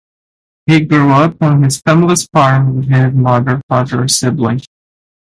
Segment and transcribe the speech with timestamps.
[0.65, 4.65] He grew up on his family's farm with his mother, father, and siblings.